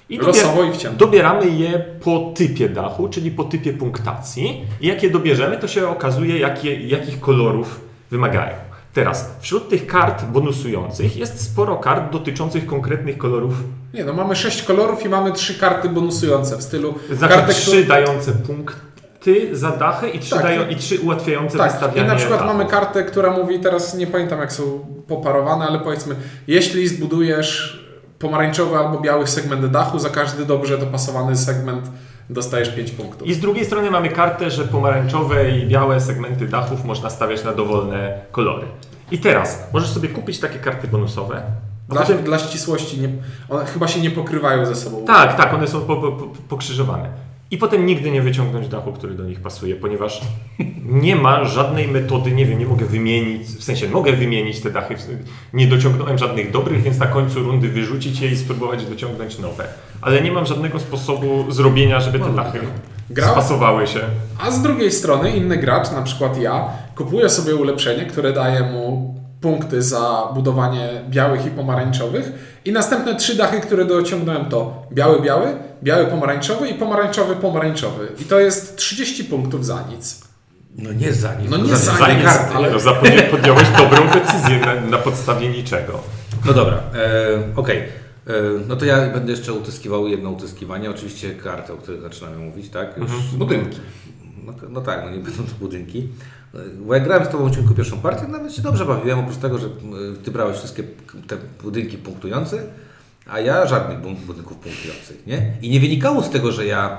[0.10, 0.70] I Losowo i.
[0.98, 4.66] Dobieramy je po typie dachu, czyli po typie punktacji.
[4.82, 7.80] I jak je dobierzemy, to się okazuje, jakie, jakich kolorów
[8.12, 8.56] wymagają.
[8.94, 13.54] Teraz, wśród tych kart bonusujących jest sporo kart dotyczących konkretnych kolorów.
[13.94, 17.84] Nie, no mamy sześć kolorów i mamy trzy karty bonusujące w stylu Znaczy trzy które-
[17.84, 20.44] dające punkty za dachy i trzy, Tak.
[20.44, 22.56] dają, i trzy ułatwiające Tak, wystawianie i na przykład dachów.
[22.58, 26.16] mamy kartę, która mówi, teraz nie pamiętam jak są poparowane, ale powiedzmy,
[26.48, 27.87] jeśli zbudujesz
[28.20, 31.92] pomarańczowy albo biały segment dachu, za każdy dobrze dopasowany segment
[32.30, 33.28] dostajesz 5 punktów.
[33.28, 37.54] I z drugiej strony mamy kartę, że pomarańczowe i białe segmenty dachów można stawiać na
[37.54, 38.68] dowolne kolory.
[39.12, 41.42] I teraz możesz sobie kupić takie karty bonusowe.
[41.90, 43.10] Dla, potem- dla ścisłości nie,
[43.50, 45.06] one chyba się nie pokrywają ze sobą.
[45.06, 46.12] Tak, tak, one są po, po,
[46.50, 47.10] pokrzyżowane.
[47.52, 50.22] I potem nigdy nie wyciągnąć dachu, który do nich pasuje, ponieważ
[50.86, 54.96] nie ma żadnej metody, nie wiem, nie mogę wymienić, w sensie mogę wymienić te dachy,
[55.54, 59.68] nie dociągnąłem żadnych dobrych, więc na końcu rundy wyrzucić je i spróbować dociągnąć nowe.
[60.02, 62.60] Ale nie mam żadnego sposobu zrobienia, żeby te dachy
[63.10, 63.32] Grał?
[63.32, 64.00] spasowały się.
[64.40, 69.17] A z drugiej strony inny gracz, na przykład ja, kupuje sobie ulepszenie, które daje mu
[69.48, 72.32] punkty za budowanie białych i pomarańczowych
[72.66, 75.48] i następne trzy dachy, które dociągnąłem to biały, biały,
[75.84, 78.08] biały, pomarańczowy i pomarańczowy, pomarańczowy.
[78.20, 80.22] I to jest 30 punktów za nic.
[80.78, 81.52] No nie za nic.
[81.52, 82.54] No nie za dwie nic, karty.
[82.56, 86.00] ale- No, zapodję- podjąłeś dobrą decyzję na, na podstawie niczego.
[86.46, 87.78] No dobra, e, okej.
[87.78, 88.32] E,
[88.68, 92.98] No to ja będę jeszcze utyskiwał jedno utyskiwanie, oczywiście kartę, o której zaczynamy mówić, tak?
[92.98, 93.80] Już Budynki.
[94.46, 96.08] No, no tak, no nie będą to budynki.
[96.86, 99.68] Bo jak grałem z Tobą odcinku pierwszą partię, nawet się dobrze bawiłem, oprócz tego, że
[99.68, 99.70] e,
[100.24, 100.84] Ty brałeś wszystkie
[101.28, 102.64] te budynki punktujące,
[103.28, 105.52] a ja żadnych budynków punktujących, nie?
[105.62, 106.98] I nie wynikało z tego, że ja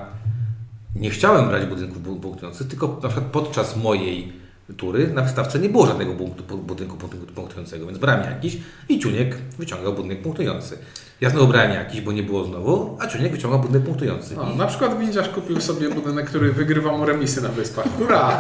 [0.97, 4.33] nie chciałem brać budynków bu- punktujących, tylko na przykład podczas mojej
[4.77, 6.13] tury na wystawce nie było żadnego
[6.57, 10.79] budynku punktu- punktującego, więc brałem jakiś i Ciuniek wyciągał budynek punktujący.
[11.21, 14.37] Ja znowu brałem jakiś, bo nie było znowu, a Ciuniek wyciągał budynek punktujący.
[14.37, 17.87] No, I- na przykład Windziarz kupił sobie budynek, który wygrywa mu remisy na wyspach.
[17.99, 18.39] Hurra!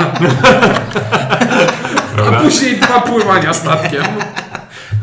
[2.28, 4.02] A później dwa pływania statkiem.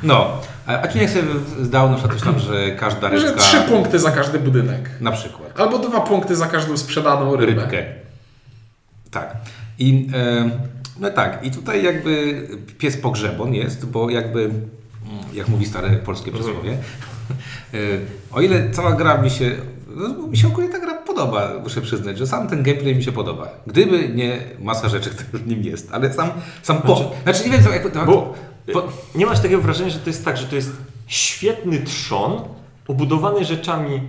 [0.03, 1.23] No, a Ciuniek sobie
[1.61, 3.41] zdał na przykład coś tam, że każda Że rybka...
[3.41, 4.89] trzy punkty za każdy budynek.
[5.01, 5.59] Na przykład.
[5.59, 7.61] Albo dwa punkty za każdą sprzedaną rybę.
[7.61, 7.85] Rybkę.
[9.11, 9.35] Tak.
[9.79, 10.49] I e,
[10.99, 12.41] no tak, i tutaj jakby
[12.77, 14.60] pies pogrzebon jest, bo jakby, mm,
[15.34, 16.77] jak mówi stare polskie przysłowie,
[17.73, 17.99] Y,
[18.36, 19.55] O ile cała gra mi się.
[19.95, 23.12] No, mi się ogólnie ta gra podoba, muszę przyznać, że sam ten gameplay mi się
[23.12, 23.49] podoba.
[23.67, 26.29] Gdyby nie masa rzeczy, które w nim jest, ale sam,
[26.63, 27.12] sam po.
[27.23, 28.05] Znaczy, nie wiem, co, jak.
[28.05, 28.34] Bo
[28.73, 28.84] po,
[29.15, 30.71] nie masz takiego wrażenia, że to jest tak, że to jest
[31.08, 32.41] świetny trzon
[32.88, 34.01] obudowany rzeczami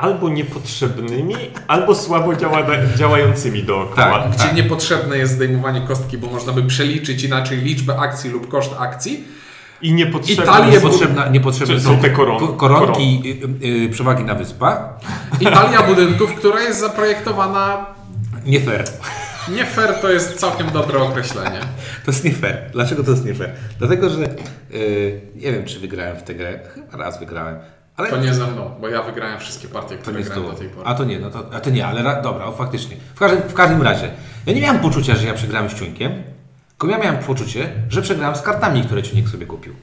[0.00, 1.34] albo niepotrzebnymi,
[1.68, 2.58] albo słabo działa,
[2.96, 4.22] działającymi dookoła.
[4.22, 4.30] Tak.
[4.30, 9.24] Gdzie niepotrzebne jest zdejmowanie kostki, bo można by przeliczyć inaczej liczbę akcji lub koszt akcji.
[9.82, 13.22] I niepotrzebne Niepotrzebna, niepotrzebne Czy są te koron- ko- koronki
[13.62, 14.78] y, y, przewagi na wyspach.
[15.40, 17.86] Italia budynków, która jest zaprojektowana
[18.46, 18.84] Nie fair.
[19.48, 21.60] nie fair, to jest całkiem dobre określenie.
[22.04, 22.56] To jest nie fair.
[22.72, 23.50] Dlaczego to jest nie fair?
[23.78, 24.16] Dlatego, że
[24.74, 26.58] y, nie wiem, czy wygrałem w tę grę.
[26.74, 27.56] Chyba raz wygrałem.
[28.00, 30.50] Ale To nie ze mną, bo ja wygrałem wszystkie partie, To które nie grałem to.
[30.52, 30.86] do tej pory.
[30.88, 32.96] A to nie, no to, a to nie, ale ra, dobra, o, faktycznie.
[33.14, 34.10] W każdym, w każdym razie,
[34.46, 36.12] ja nie miałem poczucia, że ja przegrałem z Ciuńkiem,
[36.68, 39.74] tylko ja miałem poczucie, że przegrałem z kartami, które Ciuńek sobie kupił.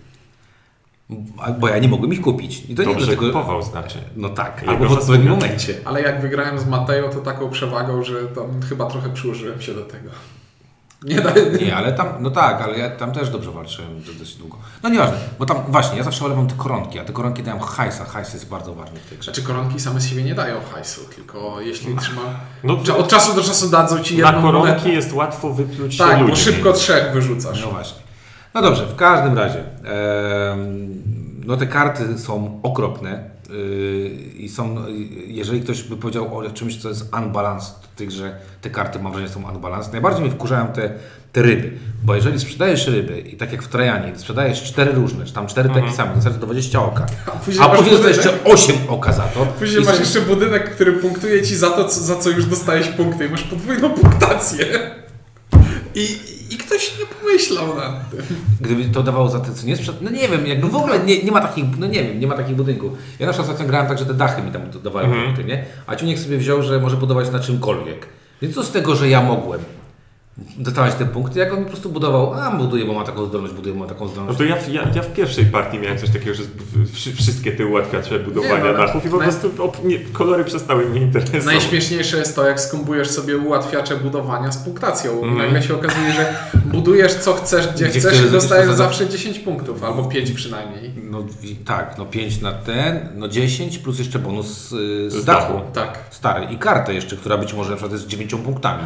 [1.60, 2.64] Bo ja nie mogłem ich kupić.
[2.70, 3.28] I to nie Dobrze dlatego...
[3.28, 3.98] kupował znaczy.
[4.16, 5.76] No tak, albo w odpowiednim momencie.
[5.86, 9.82] Ale jak wygrałem z Mateo, to taką przewagą, że tam chyba trochę przyłożyłem się do
[9.86, 10.10] tego.
[11.04, 11.34] Nie da...
[11.62, 14.58] Nie, ale tam, no tak, ale ja tam też dobrze walczyłem do- dość długo.
[14.84, 18.06] No nieważne, bo tam właśnie, ja zawsze olewam te koronki, a te koronki dają hajsa,
[18.06, 19.32] hajs jest bardzo ważny w tej grze.
[19.32, 22.22] Znaczy koronki same z siebie nie dają hajsu, tylko jeśli trzyma...
[22.64, 24.90] No, Cza- Od czasu do czasu dadzą ci na jedną koronki monetę.
[24.90, 27.62] jest łatwo wypluć Tak, się bo szybko trzech wyrzucasz.
[27.66, 28.00] No właśnie.
[28.54, 29.64] No dobrze, w każdym razie.
[31.46, 34.76] no te karty są okropne yy, i są,
[35.28, 39.12] jeżeli ktoś by powiedział o czymś, co jest unbalanced, to tych, że te karty mam
[39.12, 39.92] wrażenie są unbalanced.
[39.92, 40.94] Najbardziej mnie wkurzają te,
[41.34, 41.72] te ryby,
[42.04, 45.70] bo jeżeli sprzedajesz ryby i tak jak w Trajanie, sprzedajesz cztery różne, czy tam cztery
[45.70, 49.24] takie same, to znaczy 20 oka, A później a później dostajesz jeszcze 8 oka za
[49.24, 49.46] to.
[49.46, 53.26] Później masz jeszcze budynek, który punktuje ci za to, co, za co już dostałeś punkty
[53.26, 54.66] i masz podwójną punktację.
[55.96, 56.37] I
[56.78, 58.20] ktoś nie pomyślał nad tym.
[58.62, 60.02] Gdyby to dawało za te, co nie sprzed...
[60.02, 62.36] No nie wiem, jakby w ogóle nie, nie ma takich, no nie wiem, nie ma
[62.36, 62.92] takich budynków.
[63.20, 65.24] Ja na przykład ostatnio grałem tak, że te dachy mi tam dawały Mhm.
[65.26, 65.66] punkty, nie?
[65.88, 68.06] A Ciuniek sobie wziął, że może budować na czymkolwiek.
[68.42, 69.60] Więc co z tego, że ja mogłem
[70.58, 73.74] dostawać te punkty, jak on po prostu budował, a buduję, bo ma taką zdolność, buduję,
[73.76, 74.38] bo ma taką No zdolność.
[74.38, 76.44] to ja, w- ja, ja w pierwszej partii miałem coś takiego, że
[77.16, 80.44] wszystkie te ułatwiacze budowania Nie, no, ale- dachów i po naj- prostu op, nie, kolory
[80.44, 81.46] przestały mnie interesować.
[81.46, 85.12] Najśmieszniejsze jest to, jak skombujesz sobie ułatwiacze budowania z punktacją.
[85.12, 85.38] I Mhm.
[85.38, 89.40] nagle się okazuje, że budujesz co chcesz, gdzie, Gdzie chcesz i dostajesz za- zawsze 10
[89.40, 90.92] punktów, albo 5 przynajmniej.
[91.04, 95.26] No i- tak, no 5 na ten, no 10 plus jeszcze bonus y, z, Z
[95.26, 95.54] dachu.
[95.54, 95.66] dachu.
[95.74, 96.46] Tak, Stary.
[96.46, 98.84] I kartę jeszcze, która być może na przykład jest z 9 punktami.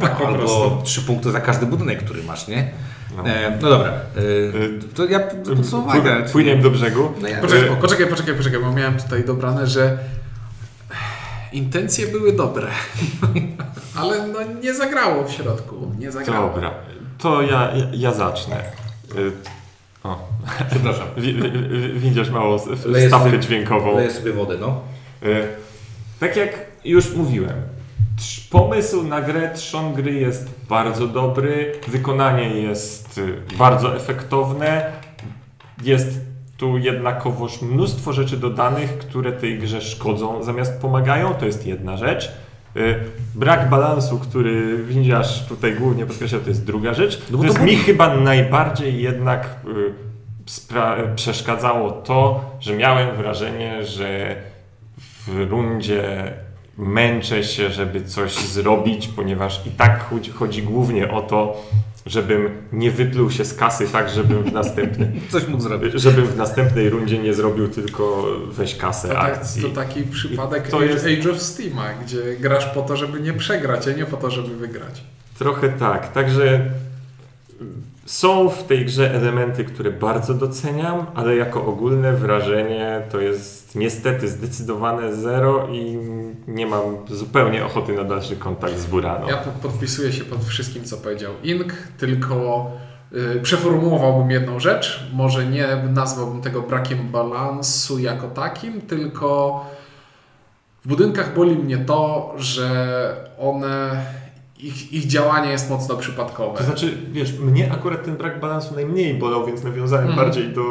[0.00, 0.69] tak po prostu.
[0.76, 2.70] 3 punkty za każdy budynek, który masz, nie?
[3.16, 3.26] No.
[3.26, 3.88] E, no dobra.
[3.88, 3.92] E,
[4.94, 5.20] to ja
[5.56, 6.00] podsumowanie.
[6.02, 7.12] Pły- Płyniemy do brzegu.
[7.22, 9.98] No ja, Poczekaj, poczekaj, poczekaj, poczekaj, bo miałem tutaj dobrane, że
[11.52, 12.66] intencje były dobre,
[14.00, 16.48] ale no nie zagrało w środku, nie zagrało.
[16.50, 16.70] Dobra,
[17.18, 18.56] to ja, ja, ja zacznę.
[19.18, 19.32] Y,
[20.04, 20.28] O,
[20.70, 21.06] Przepraszam.
[21.16, 22.28] wi- wi- wi- widzisz
[22.84, 23.96] Leję stawkę sobie- dźwiękową.
[23.96, 24.80] Leję sobie wodę, no.
[26.20, 26.50] Tak jak
[26.84, 27.56] już mówiłem,
[28.50, 34.92] pomysł na grę trzon gry jest bardzo dobry, wykonanie jest y, bardzo efektowne,
[35.82, 36.20] jest
[36.56, 42.32] tu jednakowoż mnóstwo rzeczy dodanych, które tej grze szkodzą zamiast pomagają, to jest jedna rzecz.
[42.76, 42.94] Y,
[43.34, 47.22] Brak balansu, który windziarz tutaj głównie podkreślał, to jest druga rzecz.
[47.30, 54.36] No to było- mi chyba najbardziej jednak y, przeszkadzało to, że miałem wrażenie, że
[54.98, 56.32] w rundzie
[56.80, 61.66] męczę się, żeby coś zrobić, ponieważ i tak chodzi, chodzi głównie o to,
[62.06, 65.92] żebym nie wypluł się z kasy tak, żebym w następnej, Coś mógł zrobić.
[65.94, 69.62] żebym w następnej rundzie nie zrobił tylko weź kasę To, tak, akcji.
[69.62, 73.88] to taki przypadek to jest- Age of Steama, gdzie grasz po to, żeby nie przegrać,
[73.88, 75.02] a nie po to, żeby wygrać.
[75.38, 76.70] Trochę tak, także
[78.06, 84.28] są w tej grze elementy, które bardzo doceniam, ale jako ogólne wrażenie to jest niestety
[84.28, 85.98] zdecydowane zero i
[86.48, 89.28] nie mam zupełnie ochoty na dalszy kontakt z Buraną.
[89.28, 92.70] Ja po- podpisuję się pod wszystkim, co powiedział Ink, tylko
[93.36, 95.04] y, przeformułowałbym jedną rzecz.
[95.12, 99.60] Może nie nazwałbym tego brakiem balansu jako takim, tylko
[100.84, 102.70] w budynkach boli mnie to, że
[103.38, 104.04] one,
[104.64, 106.58] ich, ich działanie jest mocno przypadkowe.
[106.58, 110.24] To znaczy, wiesz, mnie akurat ten brak balansu najmniej bolał, więc nawiązałem Mhm.
[110.26, 110.62] bardziej do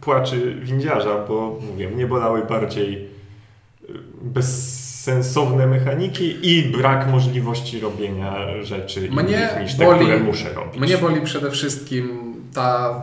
[0.00, 9.00] płaczy windziarza, bo mówię, mnie bolały bardziej y, bezsensowne mechaniki i brak możliwości robienia rzeczy
[9.00, 10.80] Mnie innych niż te, boli- które muszę robić.
[10.80, 12.94] Mnie boli przede wszystkim ta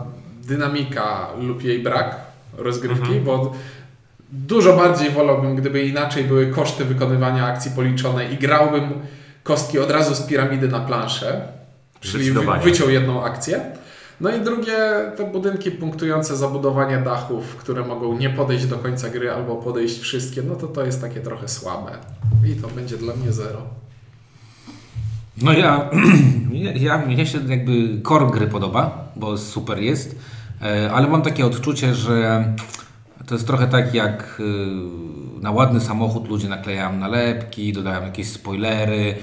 [0.48, 2.16] dynamika lub jej brak
[2.58, 3.24] rozgrywki, Mhm.
[3.24, 3.54] bo
[4.32, 8.84] dużo bardziej wolałbym, gdyby inaczej były koszty wykonywania akcji policzone i grałbym
[9.50, 11.42] kostki od razu z piramidy na planszę,
[12.00, 12.32] czyli
[12.64, 13.62] wyciął jedną akcję.
[14.22, 14.78] No i drugie,
[15.18, 20.42] te budynki punktujące zabudowanie dachów, które mogą nie podejść do końca gry albo podejść wszystkie,
[20.42, 21.92] no to to jest takie trochę słabe.
[22.46, 23.62] I to będzie dla mnie zero.
[25.42, 25.90] No ja,
[26.88, 30.16] ja, mnie się jakby core gry podoba, bo super jest,
[30.62, 32.46] e, ale mam takie odczucie, że
[33.26, 39.16] to jest trochę tak jak e, na ładny samochód ludzie naklejają nalepki, dodają jakieś spoilery,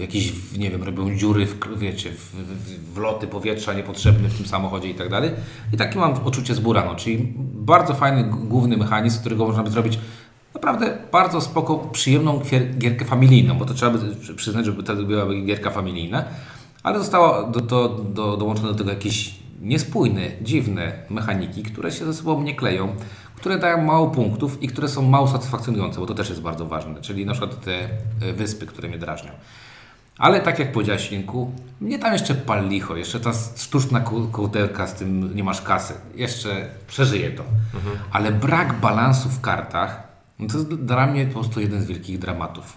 [0.00, 4.46] jakieś, nie wiem, robią dziury, w, wiecie, w, w, w loty powietrza niepotrzebne w tym
[4.46, 5.30] samochodzie i tak dalej.
[5.72, 9.98] I takie mam odczucie z Burano, czyli bardzo fajny główny mechanizm, którego można by zrobić
[10.54, 14.96] naprawdę bardzo spoko, przyjemną gier- gierkę familijną, bo to trzeba by przy- przyznać, żeby to
[14.96, 16.24] była gierka familijna,
[16.82, 22.14] ale zostało do, do, do, dołączone do tego jakieś niespójne, dziwne mechaniki, które się ze
[22.14, 22.88] sobą nie kleją,
[23.36, 27.00] które dają mało punktów i które są mało satysfakcjonujące, bo to też jest bardzo ważne,
[27.00, 27.88] czyli na przykład te
[28.22, 29.30] e, wyspy, które mnie drażnią.
[30.20, 34.86] Ale tak jak powiedziałeś, Inku, mnie tam jeszcze pal licho, jeszcze ta sztuczna ko- kołderka
[34.86, 35.94] z tym nie masz kasy.
[36.14, 37.44] Jeszcze przeżyję to.
[38.12, 40.02] Ale brak balansu w kartach,
[40.38, 42.76] no to jest dla mnie po prostu jeden z wielkich dramatów.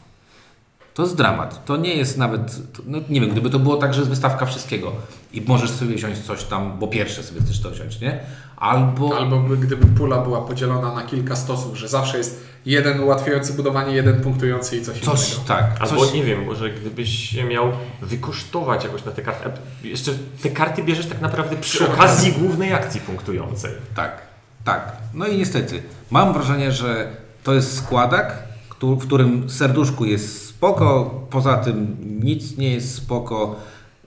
[0.94, 1.66] To jest dramat.
[1.66, 2.42] To nie jest nawet,
[2.86, 4.92] no nie wiem, gdyby to było tak, że jest wystawka wszystkiego
[5.34, 8.20] i możesz sobie wziąć coś tam, bo pierwsze sobie chcesz to wziąć, nie?
[8.58, 9.18] Albo...
[9.18, 13.96] Albo by- gdyby pula była podzielona na kilka stosów, że zawsze jest jeden ułatwiający budowanie,
[13.96, 15.48] jeden punktujący i coś, Coś, innego.
[15.48, 15.66] tak.
[15.80, 19.50] Albo Coś, nie wiem, może gdybyś się miał wykosztować jakoś na te karty.
[19.84, 20.12] Jeszcze
[20.44, 23.72] te karty bierzesz tak naprawdę przy Przy okazji głównej akcji punktującej.
[23.96, 24.22] Tak,
[24.66, 24.92] tak.
[25.14, 27.08] No i niestety, mam wrażenie, że
[27.44, 28.44] to jest składak,
[28.82, 33.56] w którym serduszku jest spoko, poza tym nic nie jest spoko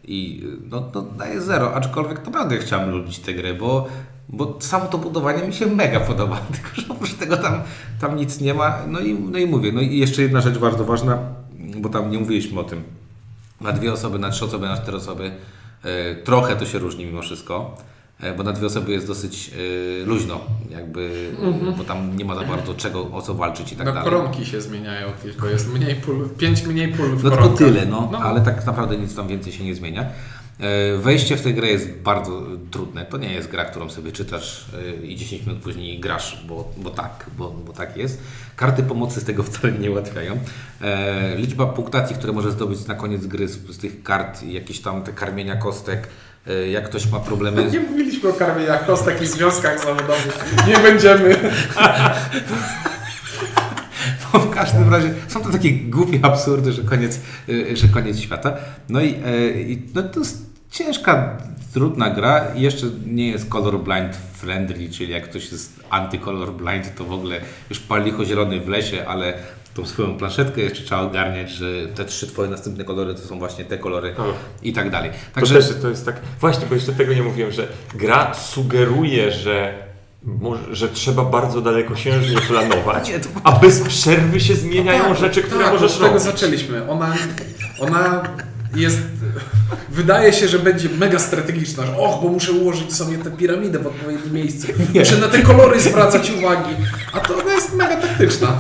[0.05, 3.88] i no, no daje zero, aczkolwiek naprawdę chciałem lubić tę grę, bo,
[4.29, 7.62] bo samo to budowanie mi się mega podoba, tylko że oprócz tego tam,
[8.01, 8.79] tam nic nie ma.
[8.88, 11.19] No i, no i mówię, no i jeszcze jedna rzecz bardzo ważna,
[11.77, 12.83] bo tam nie mówiliśmy o tym.
[13.61, 15.33] Na dwie osoby, na trzy osoby, na cztery osoby.
[15.85, 17.77] E, trochę to się różni mimo wszystko,
[18.37, 19.50] bo na dwie osoby jest dosyć
[20.02, 21.31] e, luźno, jakby,
[21.79, 24.11] bo tam nie ma za bardzo czego, o co walczyć i tak No dalej.
[24.11, 28.09] koronki się zmieniają, tylko jest mniej pól, pięć mniej pól w No tylko tyle, no,
[28.12, 28.18] No.
[28.18, 30.07] ale tak naprawdę nic tam więcej się nie zmienia.
[30.61, 33.05] E, Wejście w tę grę jest bardzo trudne.
[33.07, 34.66] To nie jest gra, którą sobie czytasz
[35.02, 38.22] e, i 10 minut później grasz, bo, bo tak, bo, bo tak jest.
[38.57, 40.38] Karty pomocy z tego wcale nie ułatwiają.
[40.83, 44.81] E, Liczba punktacji, które możesz zdobyć na koniec gry z, z tych kart, i jakieś
[44.81, 46.09] tam te karmienia kostek, e,
[46.71, 47.71] jak ktoś ma problemy.
[47.71, 50.55] Nie mówiliśmy o karmieniach kostek i związkach zawodowych.
[50.69, 51.37] Nie będziemy.
[54.35, 58.57] No, w każdym razie są to takie głupie absurdy, że koniec, y, że koniec świata.
[58.89, 61.39] No i, e, i no to jest ciężka,
[61.75, 67.41] trudna gra jeszcze nie jest colorblind friendly, czyli jak ktoś jest anty-colorblind, to w ogóle
[67.71, 69.35] już palicho zielony w lesie, ale
[69.77, 73.65] tą swoją planszetkę jeszcze trzeba ogarniać, że te trzy twoje następne kolory to są właśnie
[73.65, 74.25] te kolory O.
[74.62, 75.11] i tak dalej.
[75.11, 76.17] To Także też to jest tak.
[76.41, 79.75] Właśnie, bo jeszcze tego nie mówiłem, że gra sugeruje, że,
[80.73, 85.65] że trzeba bardzo dalekosiężnie planować, Nie, to- a bez przerwy się zmieniają Tak, rzeczy, które
[85.65, 86.23] tak, możesz od tego robić.
[86.23, 86.91] zaczęliśmy.
[86.91, 87.15] Ona,
[87.81, 88.23] ona
[88.75, 88.99] jest...
[89.91, 93.87] Wydaje się, że będzie mega strategiczna, że och, bo muszę ułożyć sobie tę piramidę w
[93.87, 94.67] odpowiednim miejscu.
[94.95, 96.75] Muszę na te kolory zwracać uwagi.
[97.12, 98.53] A to ona jest mega taktyczna.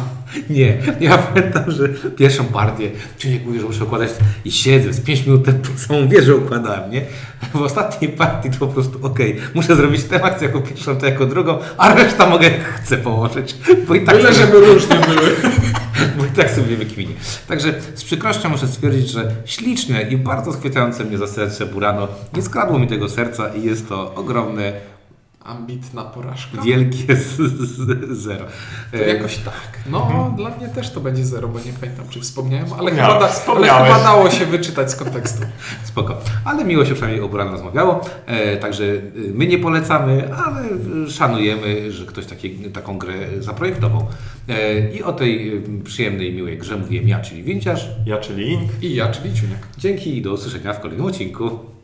[0.50, 4.10] Nie, ja pamiętam, że pierwszą partię, czyli jak mówię, że muszę układać
[4.44, 7.02] i siedzę, z 5 minut temu samą wieżę układałem, nie?
[7.54, 11.26] W ostatniej partii to po prostu okej, muszę zrobić tę akcję jako pierwszą, to jako
[11.26, 13.56] drugą, a reszta mogę chcę położyć,
[13.88, 15.36] bo i tak, Tyle, sobie, żeby różne były.
[16.18, 17.14] bo i tak sobie wykminię.
[17.48, 22.42] Także z przykrością muszę stwierdzić, że śliczne i bardzo schwytające mnie za serce Burano nie
[22.42, 24.72] skradło mi tego serca i jest to ogromne,
[25.46, 26.62] Ambitna porażka.
[26.62, 28.44] wielkie z, z, zero.
[28.92, 29.82] To jakoś tak.
[29.90, 33.30] No, dla mnie też to będzie zero, bo nie pamiętam, czy wspomniałem, ale, chyba, da,
[33.46, 35.42] ale chyba dało się wyczytać z kontekstu.
[35.84, 36.20] Spoko.
[36.44, 38.00] Ale miło się przynajmniej o Burano rozmawiało.
[38.26, 40.62] E, także y, my nie polecamy, ale
[41.06, 44.06] y, szanujemy, że ktoś takie, taką grę zaprojektował.
[44.48, 47.88] E, I o tej przyjemnej, miłej grze mówiłem ja, czyli Winciarz.
[48.06, 48.70] Ja, czyli Ink.
[48.82, 49.58] I ja, czyli Ciuniek.
[49.78, 51.75] Dzięki i do usłyszenia w kolejnym odcinku.